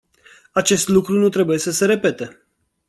Acest 0.51 0.87
lucru 0.87 1.13
nu 1.17 1.29
trebuie 1.29 1.57
să 1.57 1.71
se 1.71 1.85
repete. 1.85 2.45